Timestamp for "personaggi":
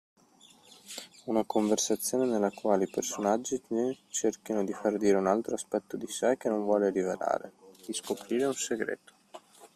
2.89-3.61